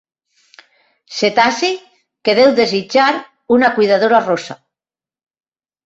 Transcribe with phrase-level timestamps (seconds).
[1.17, 1.69] Cetaci
[2.25, 3.13] que deu desitjar
[3.59, 4.61] una cuidadora rossa.